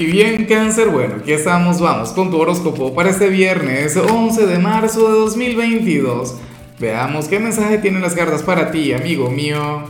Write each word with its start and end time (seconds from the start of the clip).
Y 0.00 0.06
bien, 0.06 0.44
cáncer, 0.44 0.90
bueno, 0.90 1.16
aquí 1.16 1.32
estamos, 1.32 1.80
vamos 1.80 2.10
con 2.10 2.30
tu 2.30 2.38
horóscopo 2.38 2.94
para 2.94 3.10
este 3.10 3.28
viernes 3.30 3.96
11 3.96 4.46
de 4.46 4.58
marzo 4.60 5.12
de 5.12 5.18
2022. 5.18 6.36
Veamos 6.78 7.26
qué 7.26 7.40
mensaje 7.40 7.78
tienen 7.78 8.00
las 8.00 8.14
cartas 8.14 8.44
para 8.44 8.70
ti, 8.70 8.92
amigo 8.92 9.28
mío. 9.28 9.86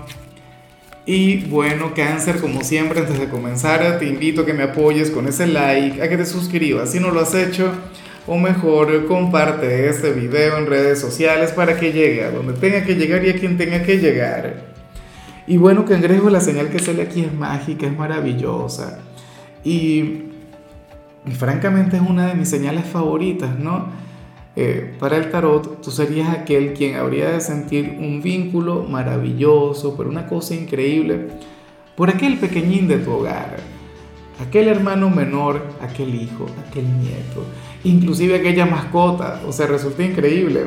Y 1.05 1.45
bueno, 1.45 1.93
cáncer, 1.95 2.41
como 2.41 2.65
siempre, 2.65 3.01
antes 3.01 3.21
de 3.21 3.29
comenzar, 3.29 3.99
te 3.99 4.07
invito 4.07 4.41
a 4.41 4.47
que 4.47 4.55
me 4.55 4.63
apoyes 4.63 5.11
con 5.11 5.29
ese 5.29 5.47
like, 5.47 6.01
a 6.01 6.09
que 6.09 6.17
te 6.17 6.25
suscribas 6.25 6.91
si 6.91 7.01
no 7.01 7.11
lo 7.11 7.21
has 7.21 7.35
hecho, 7.35 7.71
o 8.27 8.39
mejor, 8.39 9.07
comparte 9.09 9.91
este 9.91 10.13
video 10.13 10.57
en 10.57 10.69
redes 10.69 10.99
sociales 10.99 11.53
para 11.53 11.79
que 11.79 11.93
llegue 11.93 12.25
a 12.25 12.31
donde 12.31 12.55
tenga 12.55 12.83
que 12.83 12.95
llegar 12.95 13.23
y 13.27 13.29
a 13.29 13.35
quien 13.35 13.59
tenga 13.59 13.83
que 13.83 13.99
llegar. 13.99 14.69
Y 15.47 15.59
bueno, 15.59 15.85
cangrejo, 15.85 16.31
la 16.31 16.41
señal 16.41 16.71
que 16.71 16.79
sale 16.79 17.03
aquí 17.03 17.25
es 17.25 17.35
mágica, 17.35 17.87
es 17.87 17.95
maravillosa. 17.95 19.01
Y, 19.65 20.25
francamente 21.37 21.97
es 21.97 22.03
una 22.03 22.29
de 22.29 22.35
mis 22.35 22.49
señales 22.49 22.87
favoritas, 22.87 23.59
¿no? 23.59 23.87
Eh, 24.57 24.95
para 24.99 25.17
el 25.17 25.31
tarot, 25.31 25.83
tú 25.83 25.91
serías 25.91 26.31
aquel 26.31 26.73
quien 26.73 26.97
habría 26.97 27.31
de 27.31 27.41
sentir 27.41 27.97
un 28.01 28.23
vínculo 28.23 28.85
maravilloso, 28.85 29.95
pero 29.97 30.09
una 30.09 30.27
cosa 30.27 30.55
increíble, 30.55 31.29
por 31.97 32.11
aquel 32.11 32.39
pequeñín 32.39 32.89
de 32.89 32.99
tu 32.99 33.13
hogar, 33.13 33.59
aquel 34.41 34.69
hermano 34.69 35.11
menor, 35.11 35.65
aquel 35.81 36.15
hijo, 36.15 36.47
aquel 36.67 36.85
nieto, 36.99 37.45
inclusive 37.85 38.37
aquella 38.37 38.67
mascota, 38.67 39.43
o 39.47 39.53
sea, 39.53 39.67
resulta 39.67 40.03
increíble. 40.03 40.65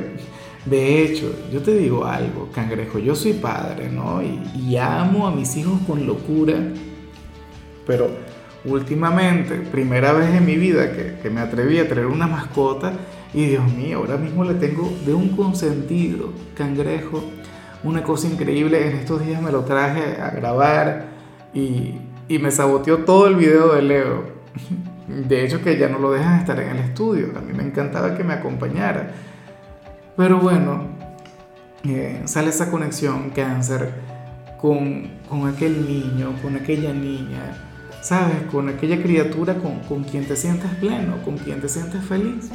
De 0.65 1.03
hecho, 1.03 1.33
yo 1.51 1.61
te 1.61 1.75
digo 1.75 2.05
algo, 2.05 2.49
cangrejo, 2.53 2.99
yo 2.99 3.15
soy 3.15 3.33
padre, 3.33 3.89
¿no? 3.89 4.21
Y, 4.21 4.41
y 4.69 4.77
amo 4.77 5.27
a 5.27 5.31
mis 5.31 5.57
hijos 5.57 5.79
con 5.87 6.05
locura, 6.05 6.55
pero 7.87 8.09
últimamente, 8.65 9.55
primera 9.55 10.13
vez 10.13 10.33
en 10.35 10.45
mi 10.45 10.55
vida 10.55 10.91
que, 10.91 11.29
me 11.29 11.41
atreví 11.41 11.79
a 11.79 11.87
traer 11.87 12.07
una 12.07 12.27
mascota 12.27 12.93
y 13.33 13.45
Dios 13.45 13.71
mío, 13.73 13.99
ahora 13.99 14.17
mismo 14.17 14.43
le 14.43 14.55
tengo 14.55 14.91
de 15.05 15.13
un 15.13 15.29
consentido, 15.29 16.33
cangrejo, 16.55 17.23
una 17.83 18.03
cosa 18.03 18.27
increíble, 18.27 18.89
en 18.89 18.97
estos 18.97 19.25
días 19.25 19.41
me 19.41 19.51
lo 19.51 19.63
traje 19.63 20.21
a 20.21 20.29
grabar 20.31 21.07
y, 21.53 21.95
y 22.27 22.39
me 22.39 22.51
saboteó 22.51 22.99
todo 22.99 23.27
el 23.27 23.35
video 23.35 23.73
de 23.73 23.81
Leo. 23.81 24.41
De 25.07 25.43
hecho 25.43 25.61
que 25.61 25.77
ya 25.77 25.89
no 25.89 25.99
lo 25.99 26.11
dejan 26.11 26.39
estar 26.39 26.57
en 26.59 26.69
el 26.69 26.77
estudio, 26.77 27.33
a 27.35 27.41
mí 27.41 27.51
me 27.53 27.63
encantaba 27.63 28.15
que 28.15 28.23
me 28.23 28.33
acompañara. 28.33 29.11
Pero 30.15 30.39
bueno, 30.39 30.85
eh, 31.83 32.21
sale 32.25 32.49
esa 32.49 32.69
conexión 32.69 33.31
cáncer 33.31 33.91
con, 34.61 35.09
con 35.27 35.47
aquel 35.47 35.85
niño, 35.85 36.33
con 36.41 36.55
aquella 36.55 36.93
niña, 36.93 37.70
¿sabes? 38.01 38.43
Con 38.51 38.67
aquella 38.67 39.01
criatura 39.01 39.55
con, 39.87 40.03
quien 40.03 40.27
te 40.27 40.35
sientes 40.35 40.69
pleno, 40.75 41.21
con 41.23 41.37
quien 41.37 41.61
te 41.61 41.69
sientes 41.69 42.03
feliz. 42.03 42.49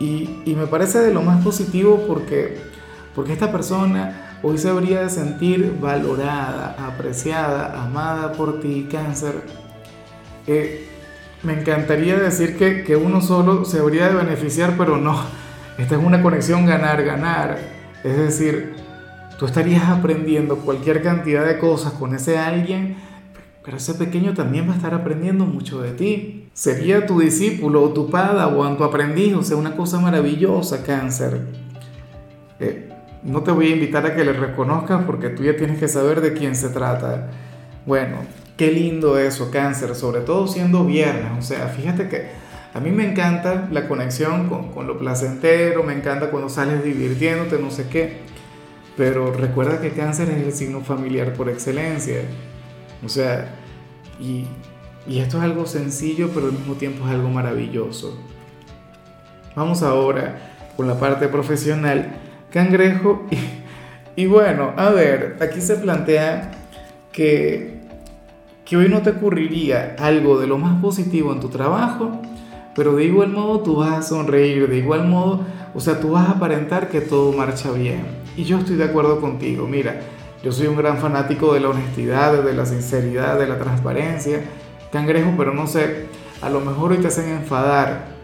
Y, 0.00 0.54
me 0.56 0.66
parece 0.66 0.98
de 0.98 1.14
lo 1.14 1.22
más 1.22 1.42
positivo 1.42 2.04
porque, 2.06 2.58
porque 3.14 3.32
esta 3.32 3.50
persona 3.50 4.38
hoy 4.42 4.58
se 4.58 4.68
habría 4.68 5.02
de 5.02 5.10
sentir 5.10 5.76
valorada, 5.80 6.76
apreciada, 6.78 7.82
amada 7.82 8.32
por 8.32 8.60
ti, 8.60 8.88
cáncer. 8.90 9.42
Eh, 10.46 10.88
me 11.42 11.52
encantaría 11.52 12.16
decir 12.16 12.56
que, 12.56 12.82
que 12.82 12.96
uno 12.96 13.20
solo 13.20 13.64
se 13.64 13.78
habría 13.78 14.08
de 14.08 14.14
beneficiar, 14.14 14.74
pero 14.76 14.98
no. 14.98 15.16
Esta 15.78 15.96
es 15.96 16.02
una 16.02 16.22
conexión 16.22 16.66
ganar-ganar. 16.66 17.58
Es 18.02 18.16
decir, 18.16 18.74
tú 19.38 19.46
estarías 19.46 19.84
aprendiendo 19.88 20.56
cualquier 20.58 21.02
cantidad 21.02 21.44
de 21.44 21.58
cosas 21.58 21.92
con 21.92 22.14
ese 22.14 22.38
alguien 22.38 22.96
pero 23.68 23.76
ese 23.76 23.92
pequeño 23.92 24.32
también 24.32 24.66
va 24.66 24.72
a 24.72 24.76
estar 24.76 24.94
aprendiendo 24.94 25.44
mucho 25.44 25.82
de 25.82 25.90
ti. 25.90 26.48
Sería 26.54 27.04
tu 27.04 27.20
discípulo 27.20 27.82
o 27.82 27.90
tu 27.90 28.10
o 28.10 28.76
tu 28.78 28.82
aprendiz, 28.82 29.34
o 29.34 29.42
sea, 29.42 29.58
una 29.58 29.76
cosa 29.76 30.00
maravillosa, 30.00 30.82
cáncer. 30.84 31.42
Eh, 32.60 32.88
no 33.22 33.42
te 33.42 33.50
voy 33.50 33.66
a 33.66 33.74
invitar 33.74 34.06
a 34.06 34.16
que 34.16 34.24
le 34.24 34.32
reconozcas 34.32 35.04
porque 35.04 35.28
tú 35.28 35.42
ya 35.42 35.54
tienes 35.54 35.78
que 35.78 35.86
saber 35.86 36.22
de 36.22 36.32
quién 36.32 36.56
se 36.56 36.70
trata. 36.70 37.28
Bueno, 37.84 38.20
qué 38.56 38.72
lindo 38.72 39.18
eso, 39.18 39.50
cáncer, 39.50 39.94
sobre 39.94 40.22
todo 40.22 40.46
siendo 40.46 40.86
viernes. 40.86 41.32
O 41.38 41.42
sea, 41.42 41.68
fíjate 41.68 42.08
que 42.08 42.28
a 42.72 42.80
mí 42.80 42.90
me 42.90 43.06
encanta 43.06 43.68
la 43.70 43.86
conexión 43.86 44.48
con, 44.48 44.72
con 44.72 44.86
lo 44.86 44.98
placentero, 44.98 45.82
me 45.82 45.92
encanta 45.92 46.30
cuando 46.30 46.48
sales 46.48 46.82
divirtiéndote, 46.82 47.58
no 47.58 47.70
sé 47.70 47.86
qué. 47.90 48.16
Pero 48.96 49.30
recuerda 49.30 49.78
que 49.78 49.90
cáncer 49.90 50.30
es 50.30 50.42
el 50.42 50.52
signo 50.54 50.80
familiar 50.80 51.34
por 51.34 51.50
excelencia. 51.50 52.22
O 53.04 53.10
sea, 53.10 53.57
y, 54.20 54.46
esto 55.08 55.38
es 55.38 55.44
algo 55.44 55.66
sencillo, 55.66 56.30
pero 56.34 56.46
al 56.46 56.52
mismo 56.52 56.74
tiempo 56.74 57.06
es 57.06 57.12
algo 57.12 57.30
maravilloso. 57.30 58.18
Vamos 59.56 59.82
ahora 59.82 60.54
con 60.76 60.86
la 60.86 60.98
parte 60.98 61.28
profesional. 61.28 62.16
Cangrejo. 62.50 63.26
Y, 64.16 64.26
bueno, 64.26 64.72
a 64.76 64.90
ver, 64.90 65.36
aquí 65.40 65.60
se 65.60 65.76
plantea 65.76 66.50
que, 67.12 67.78
que 68.64 68.76
hoy 68.76 68.88
no 68.88 69.00
te 69.00 69.10
ocurriría 69.10 69.94
algo 69.98 70.40
de 70.40 70.48
lo 70.48 70.58
más 70.58 70.82
positivo 70.82 71.32
en 71.32 71.38
tu 71.38 71.48
trabajo, 71.50 72.20
pero 72.74 72.96
de 72.96 73.04
igual 73.04 73.30
modo 73.30 73.60
tú 73.60 73.76
vas 73.76 73.92
a 73.92 74.02
sonreír, 74.02 74.68
de 74.68 74.78
igual 74.78 75.06
modo, 75.06 75.42
o 75.72 75.80
sea, 75.80 76.00
tú 76.00 76.10
vas 76.10 76.28
a 76.28 76.32
aparentar 76.32 76.88
que 76.88 77.00
todo 77.00 77.32
marcha 77.32 77.70
bien. 77.70 78.02
Y 78.36 78.42
yo 78.42 78.58
estoy 78.58 78.74
de 78.74 78.84
acuerdo 78.84 79.20
contigo. 79.20 79.68
Mira, 79.68 80.00
yo 80.42 80.52
soy 80.52 80.68
un 80.68 80.76
gran 80.76 80.98
fanático 80.98 81.52
de 81.52 81.60
la 81.60 81.70
honestidad, 81.70 82.42
de 82.42 82.54
la 82.54 82.64
sinceridad, 82.64 83.38
de 83.38 83.48
la 83.48 83.58
transparencia. 83.58 84.40
Cangrejo, 84.92 85.34
pero 85.36 85.52
no 85.52 85.66
sé, 85.66 86.06
a 86.40 86.48
lo 86.48 86.60
mejor 86.60 86.92
hoy 86.92 86.98
te 86.98 87.08
hacen 87.08 87.28
enfadar. 87.30 88.16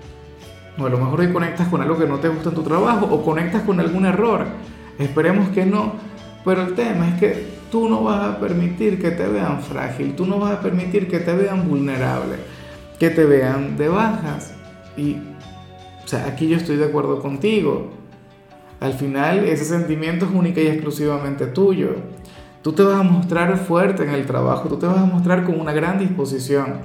O 0.79 0.87
a 0.87 0.89
lo 0.89 0.99
mejor 0.99 1.21
hoy 1.21 1.33
conectas 1.33 1.69
con 1.69 1.81
algo 1.81 1.99
que 1.99 2.07
no 2.07 2.19
te 2.19 2.29
gusta 2.29 2.51
en 2.51 2.55
tu 2.55 2.63
trabajo 2.63 3.07
o 3.07 3.23
conectas 3.25 3.63
con 3.63 3.81
algún 3.81 4.07
error. 4.07 4.47
Esperemos 4.99 5.49
que 5.49 5.67
no. 5.67 5.93
Pero 6.45 6.63
el 6.63 6.75
tema 6.75 7.09
es 7.09 7.15
que 7.19 7.47
tú 7.71 7.89
no 7.89 8.05
vas 8.05 8.23
a 8.23 8.39
permitir 8.39 9.01
que 9.01 9.11
te 9.11 9.27
vean 9.27 9.63
frágil, 9.63 10.15
tú 10.15 10.27
no 10.27 10.39
vas 10.39 10.53
a 10.53 10.61
permitir 10.61 11.09
que 11.09 11.19
te 11.19 11.35
vean 11.35 11.69
vulnerable, 11.69 12.37
que 12.99 13.11
te 13.11 13.25
vean 13.25 13.77
de 13.77 13.89
bajas. 13.89 14.55
Y, 14.97 15.17
o 16.05 16.07
sea, 16.07 16.27
aquí 16.27 16.49
yo 16.49 16.57
estoy 16.57 16.77
de 16.77 16.85
acuerdo 16.85 17.21
contigo. 17.21 17.91
Al 18.85 18.93
final 18.93 19.47
ese 19.47 19.65
sentimiento 19.65 20.27
es 20.27 20.31
única 20.31 20.61
y 20.61 20.67
exclusivamente 20.67 21.47
tuyo. 21.47 21.97
Tú 22.61 22.75
te 22.75 22.83
vas 22.83 23.01
a 23.01 23.03
mostrar 23.03 23.57
fuerte 23.57 24.03
en 24.03 24.11
el 24.11 24.27
trabajo, 24.27 24.69
tú 24.69 24.77
te 24.77 24.85
vas 24.85 24.99
a 24.99 25.07
mostrar 25.07 25.45
con 25.45 25.59
una 25.59 25.73
gran 25.73 25.99
disposición. 25.99 26.81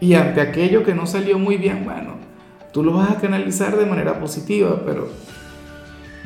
Y 0.00 0.12
ante 0.12 0.42
aquello 0.42 0.84
que 0.84 0.94
no 0.94 1.06
salió 1.06 1.38
muy 1.38 1.56
bien, 1.56 1.86
bueno, 1.86 2.16
tú 2.74 2.84
lo 2.84 2.92
vas 2.92 3.12
a 3.12 3.20
canalizar 3.22 3.74
de 3.78 3.86
manera 3.86 4.20
positiva, 4.20 4.82
pero 4.84 5.08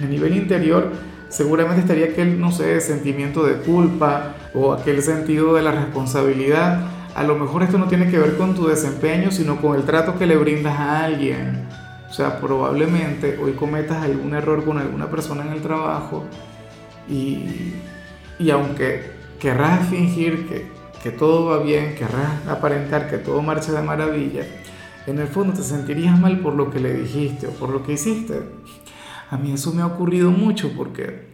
a 0.02 0.04
nivel 0.04 0.36
interior 0.36 0.90
seguramente 1.28 1.82
estaría 1.82 2.06
aquel, 2.06 2.40
no 2.40 2.50
sé, 2.50 2.80
sentimiento 2.80 3.44
de 3.44 3.58
culpa 3.58 4.34
o 4.52 4.72
aquel 4.72 5.00
sentido 5.00 5.54
de 5.54 5.62
la 5.62 5.70
responsabilidad. 5.70 6.88
A 7.14 7.22
lo 7.22 7.36
mejor 7.36 7.62
esto 7.62 7.78
no 7.78 7.86
tiene 7.86 8.10
que 8.10 8.18
ver 8.18 8.36
con 8.36 8.56
tu 8.56 8.66
desempeño, 8.66 9.30
sino 9.30 9.60
con 9.60 9.76
el 9.76 9.84
trato 9.84 10.18
que 10.18 10.26
le 10.26 10.36
brindas 10.36 10.76
a 10.76 11.04
alguien 11.04 11.68
o 12.14 12.16
sea, 12.16 12.38
probablemente 12.38 13.36
hoy 13.42 13.54
cometas 13.54 14.04
algún 14.04 14.34
error 14.34 14.64
con 14.64 14.78
alguna 14.78 15.10
persona 15.10 15.44
en 15.44 15.52
el 15.52 15.60
trabajo 15.60 16.22
y, 17.08 17.74
y 18.38 18.50
aunque 18.50 19.10
querrás 19.40 19.88
fingir 19.88 20.48
que, 20.48 20.64
que 21.02 21.10
todo 21.10 21.46
va 21.46 21.64
bien, 21.64 21.96
querrás 21.96 22.46
aparentar 22.48 23.10
que 23.10 23.18
todo 23.18 23.42
marcha 23.42 23.72
de 23.72 23.82
maravilla, 23.82 24.44
en 25.08 25.18
el 25.18 25.26
fondo 25.26 25.54
te 25.54 25.64
sentirías 25.64 26.16
mal 26.16 26.38
por 26.38 26.54
lo 26.54 26.70
que 26.70 26.78
le 26.78 26.94
dijiste 26.94 27.48
o 27.48 27.50
por 27.50 27.70
lo 27.70 27.82
que 27.82 27.94
hiciste. 27.94 28.42
A 29.28 29.36
mí 29.36 29.52
eso 29.52 29.72
me 29.72 29.82
ha 29.82 29.86
ocurrido 29.86 30.30
mucho 30.30 30.70
porque 30.76 31.30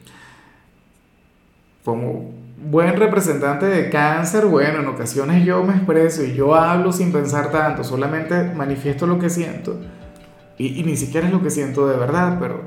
como 1.84 2.32
buen 2.56 2.97
representante 2.97 3.66
de 3.66 3.91
cáncer, 3.91 4.47
bueno, 4.47 4.78
en 4.78 4.86
ocasiones 4.86 5.44
yo 5.44 5.62
me 5.62 5.74
expreso 5.74 6.24
y 6.24 6.32
yo 6.32 6.54
hablo 6.54 6.91
sin 6.91 7.12
pensar 7.12 7.50
tanto, 7.52 7.84
solamente 7.84 8.44
manifiesto 8.54 9.06
lo 9.06 9.18
que 9.18 9.28
siento. 9.28 9.78
Y, 10.60 10.83
ni 10.83 10.95
siquiera 10.95 11.27
es 11.27 11.33
lo 11.33 11.42
que 11.42 11.48
siento 11.48 11.89
de 11.89 11.97
verdad, 11.97 12.36
pero, 12.39 12.60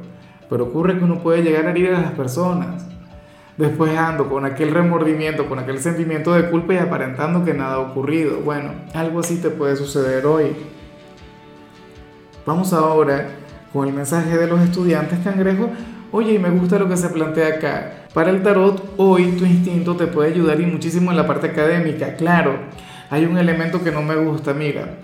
pero 0.50 0.64
ocurre 0.64 0.98
que 0.98 1.04
uno 1.04 1.22
puede 1.22 1.44
llegar 1.44 1.68
a 1.68 1.70
herir 1.70 1.94
a 1.94 2.02
las 2.02 2.14
personas. 2.14 2.88
Después 3.56 3.96
ando 3.96 4.30
con 4.30 4.46
aquel 4.46 4.72
remordimiento, 4.72 5.48
con 5.48 5.60
aquel 5.60 5.78
sentimiento 5.78 6.34
de 6.34 6.50
culpa 6.50 6.74
y 6.74 6.78
aparentando 6.78 7.46
que 7.46 7.54
nada 7.54 7.76
ha 7.76 7.80
ocurrido. 7.80 8.40
Bueno, 8.40 8.72
algo 8.96 9.20
así 9.20 9.38
te 9.38 9.52
puede 9.52 9.76
suceder 9.76 10.26
hoy. 10.26 10.56
Vamos 12.48 12.74
ahora 12.74 13.30
con 13.72 13.88
el 13.88 13.94
mensaje 13.94 14.40
de 14.40 14.48
los 14.48 14.60
estudiantes 14.62 15.20
cangrejos. 15.24 15.70
Oye, 16.12 16.34
y 16.34 16.40
me 16.40 16.50
gusta 16.50 16.80
lo 16.80 16.90
que 16.90 16.98
se 16.98 17.10
plantea 17.10 17.58
acá. 17.58 18.08
Para 18.12 18.32
el 18.32 18.42
tarot, 18.42 18.96
hoy 18.98 19.34
tu 19.34 19.46
instinto 19.46 19.96
te 19.96 20.08
puede 20.08 20.32
ayudar 20.32 20.60
y 20.60 20.66
muchísimo 20.66 21.12
en 21.12 21.18
la 21.18 21.28
parte 21.28 21.46
académica. 21.46 22.16
Claro, 22.16 22.56
hay 23.12 23.26
un 23.26 23.38
elemento 23.38 23.84
que 23.84 23.92
no 23.92 24.02
me 24.02 24.16
gusta, 24.16 24.52
mira. 24.56 24.96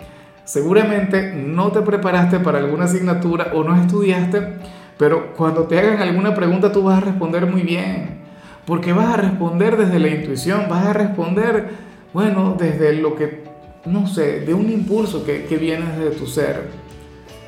Seguramente 0.49 1.31
no 1.31 1.71
te 1.71 1.83
preparaste 1.83 2.39
para 2.39 2.57
alguna 2.57 2.85
asignatura 2.85 3.51
o 3.53 3.63
no 3.63 3.79
estudiaste, 3.79 4.55
pero 4.97 5.35
cuando 5.35 5.65
te 5.65 5.77
hagan 5.77 6.01
alguna 6.01 6.33
pregunta 6.33 6.71
tú 6.71 6.81
vas 6.81 6.97
a 6.97 7.05
responder 7.05 7.45
muy 7.45 7.61
bien, 7.61 8.21
porque 8.65 8.91
vas 8.91 9.13
a 9.13 9.17
responder 9.17 9.77
desde 9.77 9.99
la 9.99 10.07
intuición, 10.07 10.65
vas 10.67 10.87
a 10.87 10.93
responder, 10.93 11.69
bueno, 12.13 12.55
desde 12.57 12.93
lo 12.93 13.15
que 13.15 13.43
no 13.85 14.07
sé, 14.07 14.39
de 14.39 14.55
un 14.55 14.71
impulso 14.71 15.23
que, 15.23 15.45
que 15.45 15.57
viene 15.57 15.85
de 15.99 16.09
tu 16.09 16.25
ser. 16.25 16.71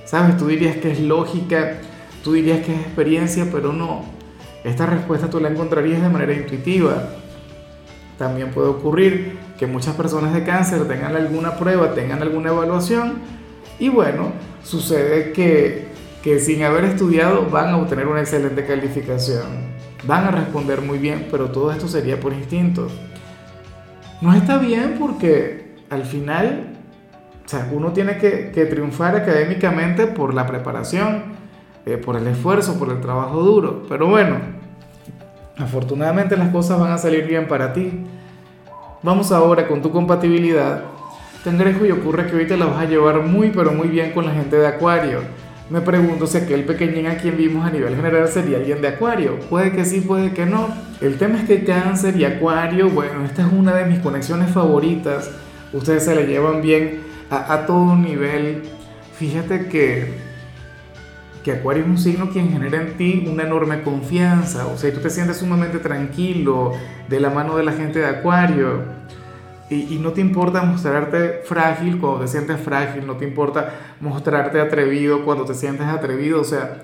¿Sabes? 0.05 0.37
Tú 0.37 0.45
dirías 0.45 0.75
que 0.75 0.91
es 0.91 0.99
lógica, 0.99 1.77
tú 2.23 2.33
dirías 2.33 2.63
que 2.63 2.71
es 2.71 2.81
experiencia, 2.81 3.47
pero 3.51 3.73
no. 3.73 4.03
Esta 4.63 4.85
respuesta 4.85 5.27
tú 5.27 5.39
la 5.39 5.49
encontrarías 5.49 6.03
de 6.03 6.09
manera 6.09 6.33
intuitiva. 6.33 7.09
También 8.21 8.51
puede 8.51 8.67
ocurrir 8.67 9.39
que 9.57 9.65
muchas 9.65 9.95
personas 9.95 10.31
de 10.31 10.43
cáncer 10.43 10.87
tengan 10.87 11.15
alguna 11.15 11.57
prueba, 11.57 11.95
tengan 11.95 12.21
alguna 12.21 12.51
evaluación 12.51 13.13
y 13.79 13.89
bueno, 13.89 14.33
sucede 14.63 15.31
que, 15.31 15.87
que 16.21 16.39
sin 16.39 16.61
haber 16.61 16.83
estudiado 16.83 17.47
van 17.49 17.69
a 17.69 17.77
obtener 17.77 18.05
una 18.05 18.19
excelente 18.19 18.63
calificación, 18.63 19.47
van 20.05 20.25
a 20.25 20.29
responder 20.29 20.83
muy 20.83 20.99
bien, 20.99 21.29
pero 21.31 21.49
todo 21.49 21.71
esto 21.71 21.87
sería 21.87 22.19
por 22.19 22.31
instinto. 22.31 22.89
No 24.21 24.35
está 24.35 24.59
bien 24.59 24.97
porque 24.99 25.77
al 25.89 26.05
final, 26.05 26.77
o 27.51 27.75
uno 27.75 27.91
tiene 27.91 28.19
que, 28.19 28.51
que 28.53 28.67
triunfar 28.67 29.15
académicamente 29.15 30.05
por 30.05 30.35
la 30.35 30.45
preparación, 30.45 31.23
eh, 31.87 31.97
por 31.97 32.15
el 32.17 32.27
esfuerzo, 32.27 32.77
por 32.77 32.91
el 32.91 33.01
trabajo 33.01 33.41
duro, 33.41 33.81
pero 33.89 34.05
bueno, 34.05 34.60
afortunadamente 35.57 36.37
las 36.37 36.49
cosas 36.49 36.79
van 36.79 36.91
a 36.91 36.97
salir 36.97 37.25
bien 37.25 37.47
para 37.47 37.73
ti. 37.73 38.05
Vamos 39.03 39.31
ahora 39.31 39.67
con 39.67 39.81
tu 39.81 39.91
compatibilidad 39.91 40.83
Cangrejo, 41.43 41.87
y 41.87 41.91
ocurre 41.91 42.27
que 42.27 42.35
hoy 42.35 42.45
te 42.45 42.55
la 42.55 42.67
vas 42.67 42.77
a 42.77 42.85
llevar 42.85 43.23
muy 43.23 43.49
pero 43.49 43.71
muy 43.71 43.87
bien 43.87 44.11
con 44.11 44.25
la 44.25 44.31
gente 44.31 44.57
de 44.57 44.67
Acuario. 44.67 45.21
Me 45.71 45.81
pregunto 45.81 46.27
si 46.27 46.37
aquel 46.37 46.65
pequeñín 46.65 47.07
a 47.07 47.17
quien 47.17 47.35
vimos 47.35 47.65
a 47.65 47.71
nivel 47.71 47.95
general 47.95 48.27
sería 48.27 48.57
alguien 48.57 48.79
de 48.79 48.89
Acuario. 48.89 49.39
Puede 49.49 49.71
que 49.71 49.83
sí, 49.83 50.01
puede 50.01 50.33
que 50.33 50.45
no. 50.45 50.67
El 50.99 51.17
tema 51.17 51.39
es 51.39 51.47
que 51.47 51.63
Cáncer 51.63 52.15
y 52.17 52.25
Acuario, 52.25 52.89
bueno, 52.89 53.25
esta 53.25 53.41
es 53.47 53.51
una 53.51 53.73
de 53.73 53.85
mis 53.85 53.99
conexiones 53.99 54.51
favoritas. 54.51 55.31
Ustedes 55.73 56.05
se 56.05 56.13
le 56.13 56.27
llevan 56.27 56.61
bien 56.61 56.99
a 57.31 57.65
todo 57.65 57.95
nivel. 57.95 58.61
Fíjate 59.17 59.67
que, 59.67 60.13
que 61.43 61.51
Acuario 61.53 61.83
es 61.83 61.89
un 61.89 61.97
signo 61.97 62.29
quien 62.29 62.51
genera 62.51 62.81
en 62.81 62.97
ti 62.97 63.27
una 63.29 63.43
enorme 63.43 63.81
confianza. 63.81 64.67
O 64.67 64.77
sea, 64.77 64.93
tú 64.93 64.99
te 64.99 65.09
sientes 65.09 65.37
sumamente 65.37 65.79
tranquilo 65.79 66.73
de 67.09 67.19
la 67.19 67.29
mano 67.29 67.57
de 67.57 67.63
la 67.63 67.71
gente 67.71 67.99
de 67.99 68.05
Acuario 68.05 69.01
y, 69.71 69.99
no 70.01 70.11
te 70.11 70.19
importa 70.19 70.63
mostrarte 70.63 71.43
frágil 71.45 71.97
cuando 71.97 72.19
te 72.19 72.27
sientes 72.27 72.59
frágil, 72.59 73.07
no 73.07 73.15
te 73.15 73.25
importa 73.25 73.69
mostrarte 74.01 74.59
atrevido 74.59 75.23
cuando 75.23 75.45
te 75.45 75.53
sientes 75.53 75.87
atrevido, 75.87 76.41
o 76.41 76.43
sea, 76.43 76.81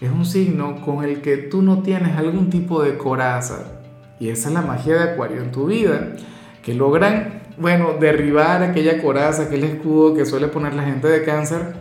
es 0.00 0.10
un 0.10 0.24
signo 0.24 0.80
con 0.80 1.04
el 1.04 1.20
que 1.20 1.36
tú 1.36 1.60
no 1.60 1.82
tienes 1.82 2.16
algún 2.16 2.48
tipo 2.48 2.82
de 2.82 2.96
coraza. 2.96 3.72
Y 4.18 4.30
esa 4.30 4.48
es 4.48 4.54
la 4.54 4.62
magia 4.62 4.94
de 4.94 5.10
Acuario 5.10 5.42
en 5.42 5.52
tu 5.52 5.66
vida, 5.66 6.14
que 6.62 6.72
logran, 6.72 7.42
bueno, 7.58 7.96
derribar 8.00 8.62
aquella 8.62 9.02
coraza, 9.02 9.42
aquel 9.42 9.64
escudo 9.64 10.14
que 10.14 10.24
suele 10.24 10.48
poner 10.48 10.72
la 10.72 10.84
gente 10.84 11.08
de 11.08 11.22
cáncer. 11.22 11.74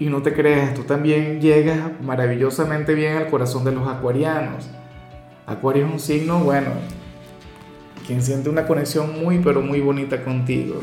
Y 0.00 0.06
no 0.06 0.22
te 0.22 0.32
creas, 0.32 0.72
tú 0.72 0.82
también 0.84 1.42
llegas 1.42 1.78
maravillosamente 2.02 2.94
bien 2.94 3.18
al 3.18 3.28
corazón 3.28 3.64
de 3.64 3.72
los 3.72 3.86
acuarianos. 3.86 4.66
Acuario 5.46 5.84
es 5.84 5.92
un 5.92 6.00
signo, 6.00 6.38
bueno, 6.38 6.70
quien 8.06 8.22
siente 8.22 8.48
una 8.48 8.66
conexión 8.66 9.22
muy 9.22 9.40
pero 9.40 9.60
muy 9.60 9.80
bonita 9.80 10.24
contigo. 10.24 10.82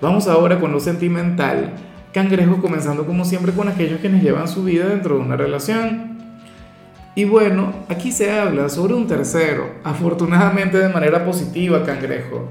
Vamos 0.00 0.28
ahora 0.28 0.58
con 0.58 0.72
lo 0.72 0.80
sentimental. 0.80 1.74
Cangrejo 2.14 2.62
comenzando 2.62 3.04
como 3.04 3.26
siempre 3.26 3.52
con 3.52 3.68
aquellos 3.68 4.00
que 4.00 4.08
nos 4.08 4.22
llevan 4.22 4.48
su 4.48 4.64
vida 4.64 4.86
dentro 4.86 5.16
de 5.16 5.20
una 5.20 5.36
relación. 5.36 6.18
Y 7.14 7.26
bueno, 7.26 7.74
aquí 7.90 8.12
se 8.12 8.32
habla 8.32 8.70
sobre 8.70 8.94
un 8.94 9.06
tercero, 9.06 9.74
afortunadamente 9.84 10.78
de 10.78 10.88
manera 10.88 11.26
positiva, 11.26 11.84
Cangrejo. 11.84 12.48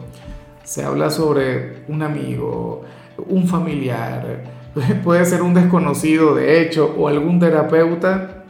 Se 0.64 0.84
habla 0.84 1.10
sobre 1.10 1.86
un 1.88 2.04
amigo, 2.04 2.84
un 3.28 3.48
familiar, 3.48 4.59
puede 5.04 5.26
ser 5.26 5.42
un 5.42 5.54
desconocido 5.54 6.36
de 6.36 6.62
hecho 6.62 6.94
o 6.98 7.08
algún 7.08 7.40
terapeuta, 7.40 8.44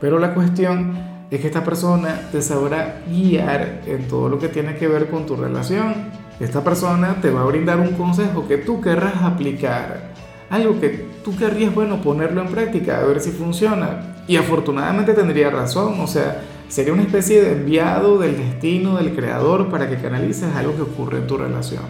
pero 0.00 0.18
la 0.18 0.34
cuestión 0.34 0.96
es 1.30 1.40
que 1.40 1.46
esta 1.46 1.64
persona 1.64 2.28
te 2.30 2.42
sabrá 2.42 3.02
guiar 3.08 3.82
en 3.86 4.06
todo 4.08 4.28
lo 4.28 4.38
que 4.38 4.48
tiene 4.48 4.76
que 4.76 4.86
ver 4.86 5.08
con 5.08 5.26
tu 5.26 5.36
relación. 5.36 5.94
Esta 6.40 6.62
persona 6.62 7.16
te 7.20 7.30
va 7.30 7.42
a 7.42 7.44
brindar 7.44 7.80
un 7.80 7.92
consejo 7.92 8.46
que 8.46 8.58
tú 8.58 8.80
querrás 8.80 9.22
aplicar, 9.22 10.12
algo 10.50 10.80
que 10.80 11.06
tú 11.24 11.36
querrías, 11.36 11.74
bueno, 11.74 12.02
ponerlo 12.02 12.42
en 12.42 12.48
práctica, 12.48 13.00
a 13.00 13.04
ver 13.04 13.20
si 13.20 13.30
funciona. 13.30 14.16
Y 14.26 14.36
afortunadamente 14.36 15.14
tendría 15.14 15.50
razón, 15.50 16.00
o 16.00 16.06
sea, 16.06 16.42
sería 16.68 16.92
una 16.92 17.02
especie 17.02 17.42
de 17.42 17.52
enviado 17.52 18.18
del 18.18 18.36
destino 18.36 18.96
del 18.96 19.14
creador 19.14 19.68
para 19.68 19.88
que 19.88 19.96
canalices 19.96 20.54
algo 20.54 20.74
que 20.74 20.82
ocurre 20.82 21.18
en 21.18 21.26
tu 21.26 21.36
relación. 21.36 21.84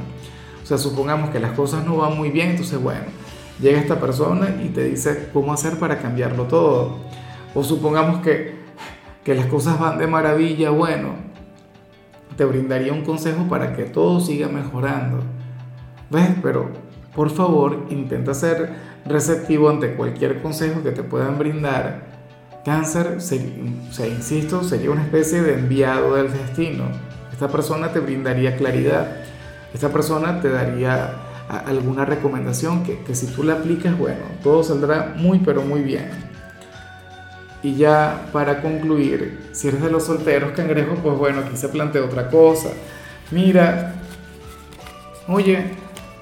O 0.65 0.67
sea, 0.67 0.79
supongamos 0.79 1.31
que 1.31 1.39
las 1.39 1.53
cosas 1.53 1.85
no 1.85 1.99
van 1.99 2.17
muy 2.17 2.31
bien, 2.31 2.51
entonces, 2.51 2.83
bueno, 2.83 3.05
llega 3.61 3.79
esta 3.79 4.01
persona 4.01 4.57
y 4.65 4.71
te 4.71 4.83
dice 4.83 5.29
cómo 5.33 5.53
hacer 5.53 5.79
para 5.79 6.01
cambiarlo 6.01 6.45
todo. 6.45 6.97
O 7.55 7.63
supongamos 7.63 8.21
que 8.23 8.65
que 9.25 9.35
las 9.35 9.47
cosas 9.47 9.81
van 9.81 9.99
de 9.99 10.07
maravilla, 10.07 10.71
bueno, 10.71 11.15
te 12.37 12.45
brindaría 12.45 12.93
un 12.93 13.03
consejo 13.03 13.49
para 13.49 13.75
que 13.75 13.85
todo 13.85 14.21
siga 14.21 14.49
mejorando. 14.49 15.21
¿Ves? 16.11 16.29
Pero 16.43 16.71
por 17.15 17.31
favor, 17.31 17.87
intenta 17.89 18.35
ser 18.35 18.71
receptivo 19.07 19.71
ante 19.71 19.95
cualquier 19.95 20.43
consejo 20.43 20.83
que 20.83 20.91
te 20.91 21.03
puedan 21.03 21.39
brindar. 21.39 22.13
Cáncer, 22.65 23.15
o 23.17 23.21
sea, 23.21 24.07
insisto, 24.07 24.63
sería 24.63 24.91
una 24.91 25.03
especie 25.03 25.43
de 25.43 25.55
enviado 25.55 26.17
del 26.17 26.31
destino. 26.31 26.85
Esta 27.33 27.49
persona 27.49 27.93
te 27.93 28.01
brindaría 28.01 28.57
claridad. 28.57 29.24
Esta 29.75 29.91
persona 29.91 30.41
te 30.41 30.49
daría 30.49 31.17
alguna 31.49 32.05
recomendación 32.05 32.85
que, 32.85 33.01
que 33.01 33.15
si 33.15 33.27
tú 33.27 33.43
la 33.43 33.55
aplicas, 33.55 33.99
bueno, 33.99 34.23
todo 34.43 34.63
saldrá 34.63 35.15
muy, 35.17 35.41
pero 35.41 35.63
muy 35.63 35.83
bien. 35.83 36.11
Y 37.63 37.75
ya 37.77 38.27
para 38.33 38.63
concluir, 38.63 39.49
si 39.53 39.69
eres 39.69 39.83
de 39.83 39.91
los 39.91 40.05
solteros 40.05 40.53
cangrejos, 40.53 40.99
pues 41.03 41.19
bueno, 41.19 41.41
aquí 41.41 41.57
se 41.57 41.69
plantea 41.69 42.05
otra 42.05 42.29
cosa. 42.29 42.71
Mira, 43.31 43.95
oye, 45.27 45.73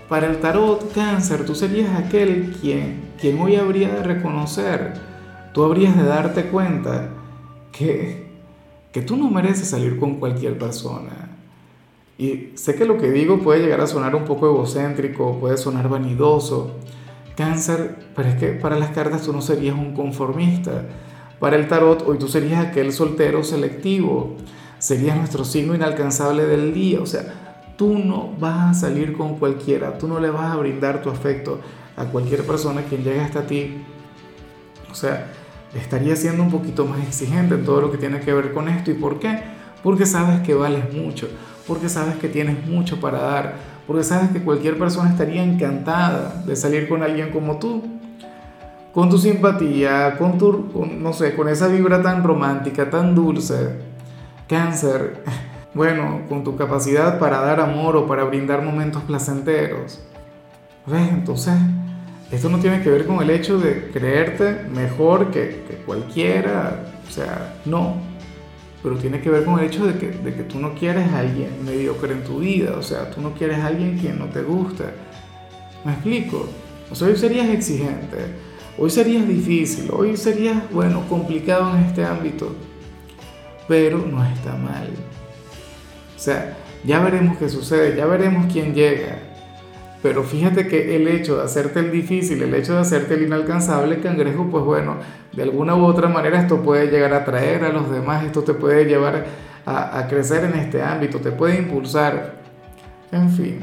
para 0.08 0.28
el 0.28 0.38
tarot 0.38 0.92
cáncer, 0.94 1.44
tú 1.44 1.54
serías 1.54 1.98
aquel 1.98 2.56
quien, 2.60 3.10
quien 3.20 3.40
hoy 3.40 3.56
habría 3.56 3.88
de 3.88 4.02
reconocer, 4.02 4.94
tú 5.52 5.64
habrías 5.64 5.96
de 5.96 6.04
darte 6.04 6.44
cuenta 6.44 7.08
que, 7.72 8.28
que 8.92 9.02
tú 9.02 9.16
no 9.16 9.30
mereces 9.30 9.70
salir 9.70 9.98
con 9.98 10.20
cualquier 10.20 10.58
persona. 10.58 11.21
Y 12.22 12.52
sé 12.54 12.76
que 12.76 12.84
lo 12.84 12.98
que 12.98 13.10
digo 13.10 13.40
puede 13.40 13.62
llegar 13.62 13.80
a 13.80 13.88
sonar 13.88 14.14
un 14.14 14.22
poco 14.22 14.46
egocéntrico, 14.46 15.40
puede 15.40 15.56
sonar 15.56 15.88
vanidoso. 15.88 16.76
Cáncer, 17.36 17.96
pero 18.14 18.28
es 18.28 18.36
que 18.36 18.50
para 18.52 18.78
las 18.78 18.90
cartas 18.90 19.22
tú 19.22 19.32
no 19.32 19.42
serías 19.42 19.74
un 19.74 19.92
conformista 19.92 20.84
para 21.40 21.56
el 21.56 21.66
tarot, 21.66 22.04
hoy 22.06 22.18
tú 22.18 22.28
serías 22.28 22.64
aquel 22.64 22.92
soltero 22.92 23.42
selectivo, 23.42 24.36
serías 24.78 25.16
nuestro 25.16 25.44
signo 25.44 25.74
inalcanzable 25.74 26.44
del 26.44 26.72
día, 26.72 27.00
o 27.00 27.06
sea, 27.06 27.74
tú 27.76 27.98
no 27.98 28.30
vas 28.38 28.70
a 28.70 28.80
salir 28.82 29.14
con 29.14 29.40
cualquiera, 29.40 29.98
tú 29.98 30.06
no 30.06 30.20
le 30.20 30.30
vas 30.30 30.52
a 30.52 30.56
brindar 30.58 31.02
tu 31.02 31.10
afecto 31.10 31.58
a 31.96 32.04
cualquier 32.04 32.46
persona 32.46 32.82
quien 32.82 33.02
llegue 33.02 33.20
hasta 33.20 33.48
ti. 33.48 33.82
O 34.92 34.94
sea, 34.94 35.26
estaría 35.74 36.14
siendo 36.14 36.44
un 36.44 36.52
poquito 36.52 36.84
más 36.84 37.00
exigente 37.00 37.56
en 37.56 37.64
todo 37.64 37.80
lo 37.80 37.90
que 37.90 37.98
tiene 37.98 38.20
que 38.20 38.32
ver 38.32 38.52
con 38.52 38.68
esto. 38.68 38.92
¿Y 38.92 38.94
por 38.94 39.18
qué? 39.18 39.40
Porque 39.82 40.06
sabes 40.06 40.42
que 40.42 40.54
vales 40.54 40.94
mucho, 40.94 41.28
porque 41.66 41.88
sabes 41.88 42.16
que 42.16 42.28
tienes 42.28 42.66
mucho 42.66 43.00
para 43.00 43.18
dar, 43.18 43.54
porque 43.86 44.04
sabes 44.04 44.30
que 44.30 44.42
cualquier 44.42 44.78
persona 44.78 45.10
estaría 45.10 45.42
encantada 45.42 46.42
de 46.46 46.56
salir 46.56 46.88
con 46.88 47.02
alguien 47.02 47.30
como 47.30 47.58
tú 47.58 47.82
con 48.92 49.08
tu 49.08 49.18
simpatía, 49.18 50.16
con 50.18 50.38
tu, 50.38 50.86
no 50.98 51.12
sé, 51.12 51.34
con 51.34 51.48
esa 51.48 51.68
vibra 51.68 52.02
tan 52.02 52.22
romántica, 52.22 52.90
tan 52.90 53.14
dulce, 53.14 53.76
cáncer, 54.48 55.24
bueno, 55.74 56.22
con 56.28 56.44
tu 56.44 56.56
capacidad 56.56 57.18
para 57.18 57.40
dar 57.40 57.60
amor 57.60 57.96
o 57.96 58.06
para 58.06 58.24
brindar 58.24 58.62
momentos 58.62 59.02
placenteros. 59.04 60.00
¿Ves? 60.86 61.08
Entonces, 61.10 61.54
esto 62.30 62.48
no 62.48 62.58
tiene 62.58 62.82
que 62.82 62.90
ver 62.90 63.06
con 63.06 63.22
el 63.22 63.30
hecho 63.30 63.58
de 63.58 63.90
creerte 63.92 64.66
mejor 64.74 65.30
que, 65.30 65.64
que 65.68 65.76
cualquiera, 65.86 66.84
o 67.08 67.10
sea, 67.10 67.54
no, 67.64 67.96
pero 68.82 68.96
tiene 68.96 69.20
que 69.20 69.30
ver 69.30 69.44
con 69.44 69.58
el 69.58 69.66
hecho 69.66 69.86
de 69.86 69.98
que, 69.98 70.08
de 70.08 70.34
que 70.34 70.42
tú 70.42 70.58
no 70.58 70.74
quieres 70.74 71.08
a 71.12 71.20
alguien 71.20 71.64
mediocre 71.64 72.12
en 72.12 72.24
tu 72.24 72.40
vida, 72.40 72.76
o 72.76 72.82
sea, 72.82 73.10
tú 73.10 73.20
no 73.20 73.32
quieres 73.32 73.58
a 73.58 73.66
alguien 73.68 73.98
quien 73.98 74.18
no 74.18 74.26
te 74.26 74.42
gusta. 74.42 74.92
¿Me 75.84 75.92
explico? 75.92 76.48
O 76.90 76.94
sea, 76.94 77.08
hoy 77.08 77.16
serías 77.16 77.48
exigente 77.48 78.52
Hoy 78.78 78.88
sería 78.88 79.22
difícil, 79.22 79.90
hoy 79.92 80.16
sería, 80.16 80.66
bueno, 80.72 81.06
complicado 81.06 81.76
en 81.76 81.84
este 81.84 82.04
ámbito, 82.04 82.54
pero 83.68 83.98
no 83.98 84.24
está 84.24 84.56
mal. 84.56 84.88
O 86.16 86.18
sea, 86.18 86.56
ya 86.82 87.00
veremos 87.00 87.36
qué 87.36 87.50
sucede, 87.50 87.94
ya 87.96 88.06
veremos 88.06 88.50
quién 88.50 88.74
llega. 88.74 89.18
Pero 90.02 90.24
fíjate 90.24 90.66
que 90.66 90.96
el 90.96 91.06
hecho 91.06 91.36
de 91.36 91.44
hacerte 91.44 91.80
el 91.80 91.92
difícil, 91.92 92.42
el 92.42 92.52
hecho 92.54 92.74
de 92.74 92.80
hacerte 92.80 93.14
el 93.14 93.22
inalcanzable, 93.22 94.00
cangrejo, 94.00 94.48
pues 94.50 94.64
bueno, 94.64 94.96
de 95.32 95.42
alguna 95.42 95.76
u 95.76 95.84
otra 95.84 96.08
manera 96.08 96.40
esto 96.40 96.62
puede 96.62 96.88
llegar 96.88 97.14
a 97.14 97.18
atraer 97.18 97.64
a 97.64 97.68
los 97.68 97.90
demás, 97.90 98.24
esto 98.24 98.42
te 98.42 98.54
puede 98.54 98.84
llevar 98.84 99.26
a, 99.64 99.98
a 99.98 100.08
crecer 100.08 100.44
en 100.44 100.58
este 100.58 100.82
ámbito, 100.82 101.18
te 101.18 101.30
puede 101.30 101.58
impulsar. 101.58 102.34
En 103.12 103.30
fin. 103.30 103.60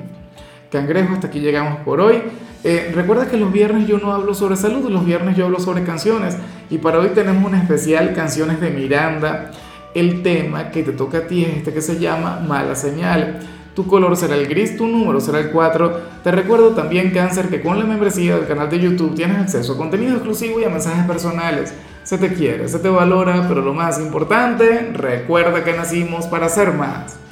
Cangrejo, 0.71 1.13
hasta 1.13 1.27
aquí 1.27 1.39
llegamos 1.39 1.79
por 1.79 1.99
hoy. 1.99 2.21
Eh, 2.63 2.91
recuerda 2.93 3.27
que 3.27 3.37
los 3.37 3.51
viernes 3.53 3.87
yo 3.87 3.99
no 3.99 4.11
hablo 4.11 4.33
sobre 4.33 4.57
salud, 4.57 4.89
los 4.89 5.05
viernes 5.05 5.35
yo 5.37 5.45
hablo 5.45 5.59
sobre 5.59 5.83
canciones. 5.83 6.37
Y 6.69 6.77
para 6.77 6.99
hoy 6.99 7.09
tenemos 7.09 7.45
una 7.45 7.61
especial 7.61 8.13
canciones 8.13 8.59
de 8.59 8.69
Miranda. 8.69 9.51
El 9.95 10.21
tema 10.21 10.69
que 10.69 10.83
te 10.83 10.91
toca 10.91 11.19
a 11.19 11.21
ti 11.27 11.43
es 11.43 11.57
este 11.57 11.73
que 11.73 11.81
se 11.81 11.99
llama 11.99 12.41
Mala 12.45 12.75
Señal. 12.75 13.39
Tu 13.75 13.85
color 13.85 14.15
será 14.17 14.35
el 14.35 14.47
gris, 14.47 14.75
tu 14.75 14.87
número 14.87 15.21
será 15.21 15.39
el 15.39 15.51
4. 15.51 16.01
Te 16.23 16.31
recuerdo 16.31 16.69
también, 16.69 17.11
Cáncer, 17.11 17.49
que 17.49 17.61
con 17.61 17.79
la 17.79 17.85
membresía 17.85 18.35
del 18.35 18.47
canal 18.47 18.69
de 18.69 18.79
YouTube 18.79 19.15
tienes 19.15 19.37
acceso 19.37 19.73
a 19.73 19.77
contenido 19.77 20.13
exclusivo 20.13 20.59
y 20.59 20.63
a 20.63 20.69
mensajes 20.69 21.05
personales. 21.05 21.73
Se 22.03 22.17
te 22.17 22.33
quiere, 22.33 22.67
se 22.67 22.79
te 22.79 22.89
valora, 22.89 23.45
pero 23.47 23.61
lo 23.61 23.73
más 23.73 23.99
importante, 23.99 24.91
recuerda 24.93 25.63
que 25.63 25.73
nacimos 25.73 26.25
para 26.25 26.49
ser 26.49 26.73
más. 26.73 27.19